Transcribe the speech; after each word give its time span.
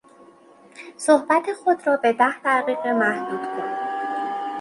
صحبت 0.97 1.53
خود 1.63 1.87
را 1.87 1.97
به 1.97 2.13
ده 2.13 2.39
دقیقه 2.39 2.93
محدود 2.93 3.41
کن. 3.41 3.69